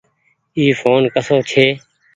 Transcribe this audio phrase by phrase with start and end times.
[0.57, 1.65] اي ڦون ڪسو ڇي۔